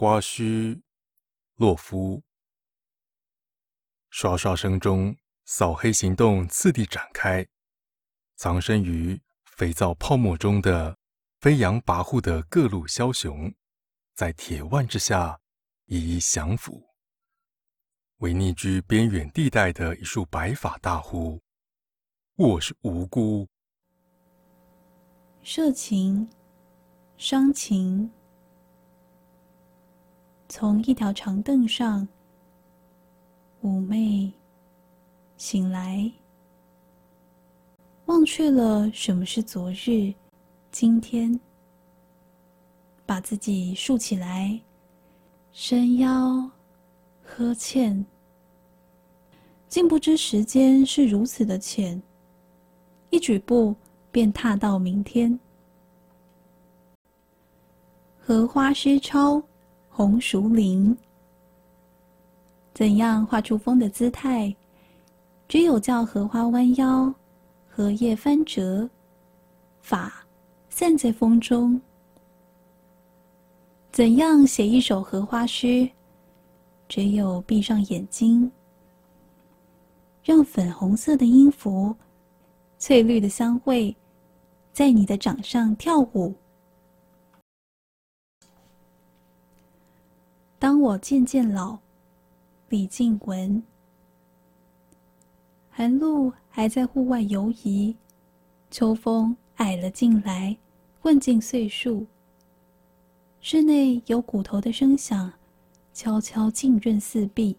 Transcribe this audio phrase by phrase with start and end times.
[0.00, 0.80] 刮须、
[1.56, 2.22] 洛夫。
[4.08, 7.46] 刷刷声中，扫黑行动次第展开。
[8.34, 10.96] 藏身于肥皂泡沫中的
[11.40, 13.52] 飞扬跋扈的各路枭雄，
[14.14, 15.38] 在铁腕之下
[15.84, 16.82] 一一降服。
[18.20, 21.38] 为匿居边远地带的一束白发大呼
[22.36, 23.46] ：“我是无辜。”
[25.44, 26.26] 色情、
[27.18, 28.10] 伤情，
[30.50, 32.06] 从一条长凳上。
[33.62, 34.32] 妩媚
[35.36, 36.10] 醒来，
[38.06, 40.12] 忘却了什么是昨日、
[40.72, 41.38] 今天，
[43.06, 44.60] 把自己竖起来，
[45.52, 46.50] 伸腰
[47.22, 48.04] 呵欠，
[49.68, 52.02] 竟不知时间是如此的浅，
[53.10, 53.76] 一举步
[54.10, 55.38] 便踏到明天。
[58.18, 59.42] 荷花诗抄，
[60.00, 60.96] 红熟林。
[62.72, 64.56] 怎样画出风的姿态？
[65.46, 67.12] 只有叫荷花弯腰，
[67.68, 68.88] 荷叶翻折，
[69.82, 70.24] 法
[70.70, 71.78] 散在风中。
[73.92, 75.86] 怎样写一首荷花诗？
[76.88, 78.50] 只有闭上眼睛，
[80.24, 81.94] 让粉红色的音符、
[82.78, 83.94] 翠绿的香味，
[84.72, 86.34] 在你的掌上跳舞。
[90.70, 91.76] 当我渐渐老。
[92.68, 93.60] 李静文，
[95.68, 97.96] 寒露还在户外游移，
[98.70, 100.56] 秋风矮了进来，
[101.00, 102.06] 混进岁数。
[103.40, 105.32] 室内有骨头的声响，
[105.92, 107.56] 悄悄浸润四壁。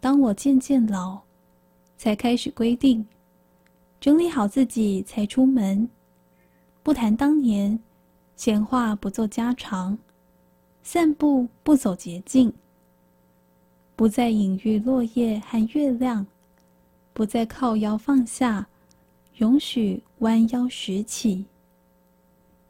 [0.00, 1.20] 当我渐渐老，
[1.96, 3.06] 才开始规定，
[4.00, 5.88] 整理好自己才出门，
[6.82, 7.78] 不谈当年，
[8.34, 9.96] 闲话不做家常，
[10.90, 12.50] 散步不走捷径。
[13.94, 16.26] 不再隐喻落叶和月亮，
[17.12, 18.66] 不再靠腰放下，
[19.36, 21.44] 容许弯腰拾起。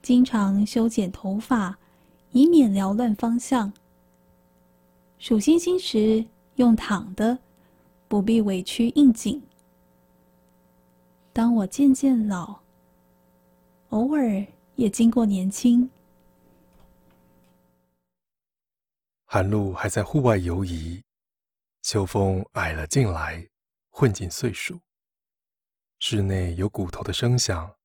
[0.02, 1.78] 经常修剪头发，
[2.32, 3.72] 以免缭乱方向。
[5.20, 6.24] 数星星时
[6.56, 7.38] 用躺的，
[8.08, 9.40] 不必委屈应景。
[11.32, 12.58] 当我渐渐老，
[13.90, 15.88] 偶尔也经过年轻。
[19.30, 21.04] 寒露还在户外游移。
[21.82, 23.46] 秋风矮了进来，
[23.90, 24.80] 混进岁数。
[25.98, 27.76] 室内有骨头的声响，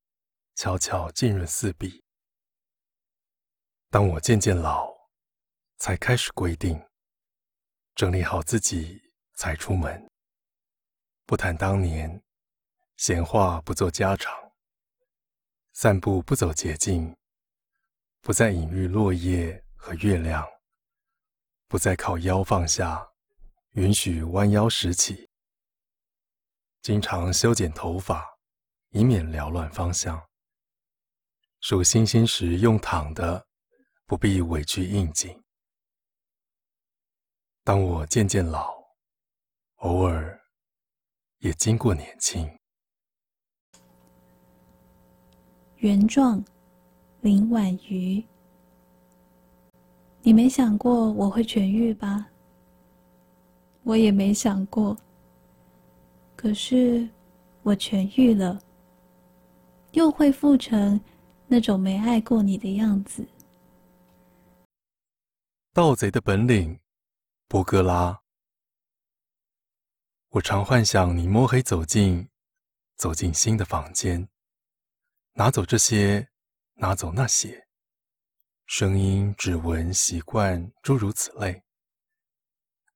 [0.56, 2.02] 悄悄浸润四壁。
[3.90, 4.90] 当我渐渐老，
[5.80, 6.82] 才开始规定，
[7.94, 10.10] 整理好自己才出门。
[11.26, 12.24] 不谈当年，
[12.96, 14.34] 闲话不做家常。
[15.74, 17.14] 散步不走捷径，
[18.22, 20.48] 不再隐喻落叶和月亮，
[21.68, 23.10] 不再靠腰放下。
[23.74, 25.32] 允许弯腰拾起，
[26.84, 28.24] 经常修剪头发，
[28.92, 30.24] 以免缭乱方向。
[31.60, 33.48] 数星星时用躺的，
[34.06, 35.44] 不必委屈应景。
[37.64, 38.72] 当我渐渐老，
[39.78, 40.40] 偶尔
[41.40, 42.48] 也经过年轻。
[45.78, 46.46] 原状，
[47.22, 48.24] 林婉瑜。
[50.26, 52.26] 你没想过我会痊愈吧？
[53.84, 54.98] 我也没想过，
[56.38, 57.06] 可是
[57.62, 58.58] 我痊愈了，
[59.92, 60.98] 又恢复成
[61.46, 63.28] 那种没爱过你的样子。
[65.74, 66.80] 盗贼的本领，
[67.50, 68.22] 博格拉。
[70.30, 72.30] 我常幻想你摸黑走进，
[72.96, 74.30] 走进新的房间，
[75.34, 76.30] 拿走这些，
[76.76, 77.63] 拿走那些，
[78.66, 81.64] 声音、指纹、习惯，诸如此类，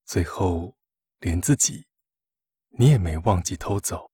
[0.05, 0.75] 最后。
[1.19, 1.87] 连自己，
[2.67, 4.11] 你也没忘记偷走，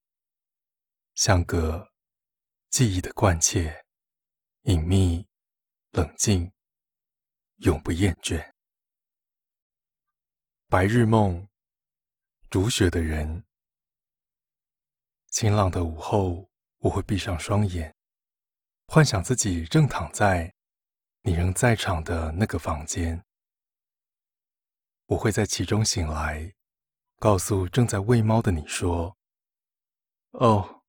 [1.16, 1.92] 像个
[2.70, 3.86] 记忆的惯切，
[4.62, 5.28] 隐秘、
[5.92, 6.54] 冷静，
[7.58, 8.54] 永不厌倦。
[10.70, 11.50] 白日梦，
[12.50, 13.44] 煮雪的人，
[15.28, 17.94] 晴朗的午后，我会闭上双眼，
[18.88, 20.56] 幻想自己正躺在
[21.26, 23.24] 你仍在场的那个房间，
[25.06, 26.54] 我会在其中醒来。
[27.18, 29.16] 告诉正在喂猫的你说
[30.32, 30.82] ：“哦，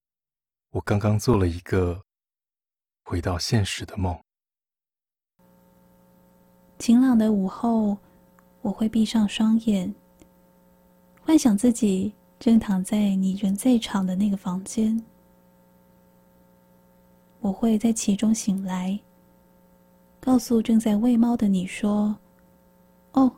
[0.71, 2.03] 我刚刚做了一个
[3.05, 4.21] 回到现实的梦。
[6.81, 7.97] 晴朗的午后，
[8.61, 9.95] 我会闭上双眼，
[11.23, 15.01] 幻想自己正躺在你人在场的那个房间。
[17.39, 18.99] 我会在其中醒来，
[20.25, 22.17] 告诉正在喂猫的你说
[23.12, 23.31] ：“哦，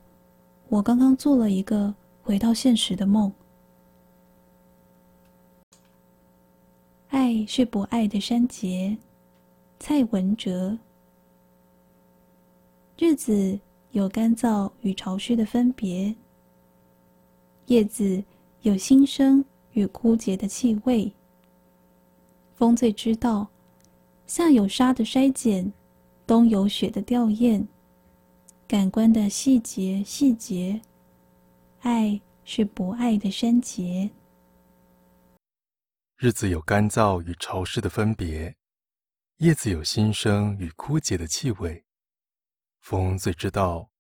[0.68, 1.92] 我刚刚做了一个
[2.22, 3.32] 回到现实的梦。
[7.08, 8.96] 爱是不爱的删节。”
[9.80, 10.78] 蔡文哲。
[12.96, 13.58] 日子
[13.90, 16.14] 有干燥与潮湿的分别，
[17.66, 18.22] 叶子
[18.62, 21.12] 有新生与枯竭的气味。
[22.54, 23.48] 风最知道，
[24.28, 25.72] 夏有沙的筛减，
[26.26, 27.64] 冬有雪的吊唁。
[28.66, 30.80] 感官的细节，细节，
[31.82, 34.10] 爱是不爱的删节。
[36.16, 38.56] 日子有干燥与潮湿的分别，
[39.36, 41.84] 叶子有新生与枯竭的气味。
[42.80, 43.90] 风最知道，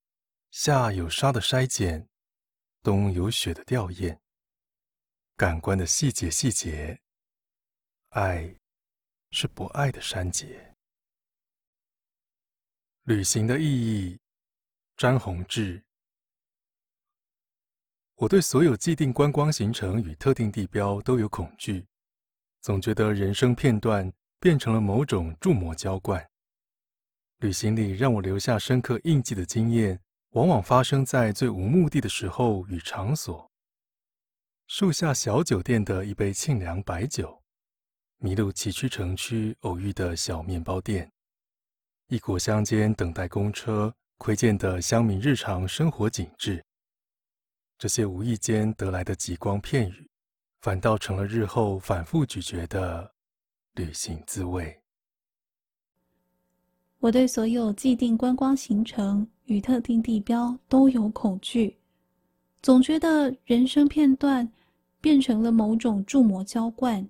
[0.50, 2.08] 夏有沙的筛减，
[2.82, 4.18] 冬有雪的吊唁。
[5.36, 7.00] 感官的细节，细节，
[8.08, 8.56] 爱
[9.30, 10.75] 是不爱的删节。
[13.06, 14.18] 旅行的意义，
[14.96, 15.80] 詹宏志。
[18.16, 21.86] 我对所有既定观光行程与特定地标都有恐惧，
[22.62, 26.28] 总觉得人生片段变成了某种注模浇灌。
[27.38, 33.48] 旅行里让我留下深刻印记的经验，往往发生在最无目的的时候与场所。
[34.66, 37.40] 树下小酒店的一杯沁凉白酒，
[38.16, 41.12] 迷路崎岖城区偶遇的小面包店，
[42.08, 46.64] 异国乡间等待公车，窥见的乡民日常生活景致。
[47.76, 50.08] 这些无意间得来的极光片语，
[50.60, 53.12] 反倒成了日后反复咀嚼的
[53.74, 54.80] 旅行滋味。
[57.00, 61.76] 我对所有既定观光行程与特定地标都有恐惧，
[62.62, 64.48] 总觉得人生片段
[65.00, 67.04] 变成了某种铸模浇灌。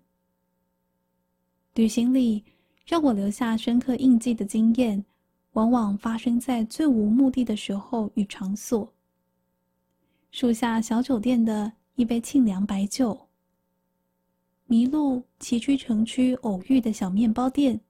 [1.75, 2.43] 旅行里
[2.87, 5.05] 让我留下深刻印记的经验，
[5.55, 8.91] 往往发生在最无目的的时候与场所。
[10.31, 13.19] 树下小酒店的一杯沁凉白酒，
[14.67, 17.81] 迷路崎岖城区偶遇的小面包店。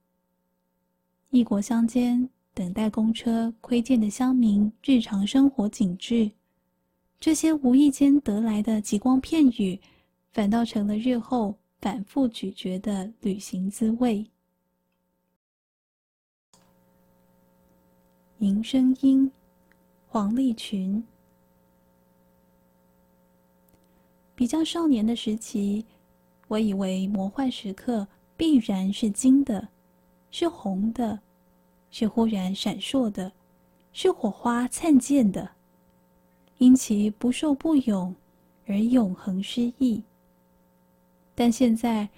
[1.28, 6.30] 异国乡间等待公车窥见的乡民日常生活景致，
[7.20, 9.78] 这些无意间得来的极光片语，
[10.32, 14.26] 反倒成了日后反复咀嚼的旅行滋味。
[18.46, 19.28] 林声音，
[20.06, 21.02] 黄立群。
[24.36, 25.84] 比较少年的时期，
[26.46, 28.06] 我以为魔幻时刻
[28.36, 29.66] 必然是金的。
[30.30, 31.18] 是红的，
[31.90, 33.32] 是忽然闪烁的，
[33.92, 35.50] 是火花灿贱的，
[36.58, 38.14] 因其不受不永
[38.68, 40.04] 而永恒失意。
[41.34, 42.08] 但现在，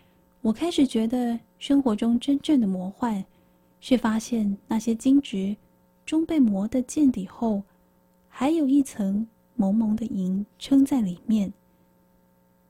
[0.42, 3.24] 我开始觉得生活中真正的魔幻，
[3.80, 5.56] 是发现那些金值
[6.08, 7.62] 终被磨得见底后，
[8.30, 11.52] 还有一层蒙蒙的银撑在里面，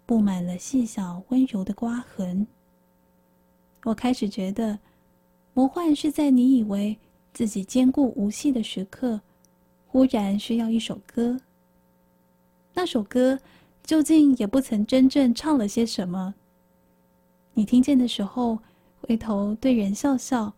[0.05, 2.49] 布满了细小温柔的刮痕。
[3.85, 4.81] 我开始觉得。
[5.55, 6.99] 魔幻是在你以为
[7.33, 9.21] 自己坚固无隙的时刻，
[9.87, 11.41] 忽然需要一首歌。
[12.75, 13.39] 那首歌
[13.85, 16.35] 究竟也不曾真正唱了些什么。
[17.55, 18.59] 你听见的时候，
[19.01, 20.55] 回头对人笑笑，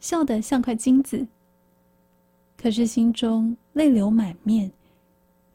[0.00, 1.26] 笑得像块金子。
[2.64, 4.72] 可是心中泪流满面，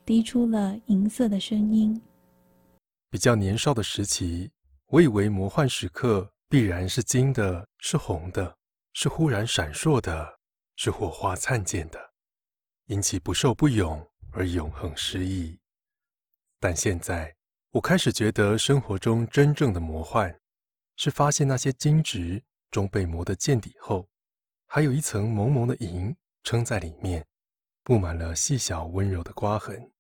[0.06, 2.00] 滴出了银色的声音。
[3.10, 4.52] 比较年少的时期，
[4.86, 8.56] 我以为魔幻时刻必然是金的，是红的。
[8.94, 10.38] 是忽然闪烁的，
[10.76, 12.00] 是火花灿贱的，
[12.86, 15.58] 因其不受不永而永恒失意。
[16.60, 17.36] 但现在，
[17.72, 20.40] 我开始觉得生活中真正的魔幻，
[20.96, 24.08] 是发现那些金值终被磨得见底后，
[24.68, 27.26] 还有一层蒙蒙的银撑在里面，
[27.84, 29.92] 布满了细小温柔的刮痕。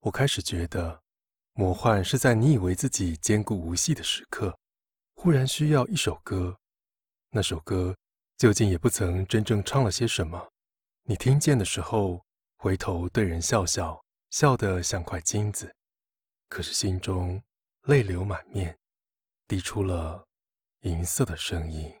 [0.00, 1.02] 我开始觉得，
[1.52, 4.58] 魔幻是在你以为自己坚固无隙的时刻，
[5.14, 6.58] 忽然需要一首歌。
[7.30, 7.96] 那首歌
[8.36, 10.52] 究竟也不曾真正唱了些什么，
[11.04, 12.24] 你听见的时候，
[12.56, 15.74] 回头对人笑笑，笑得像块金子，
[16.48, 17.42] 可是心中
[17.82, 18.78] 泪流满面，
[19.46, 20.26] 滴出了
[20.80, 21.92] 银色的声音。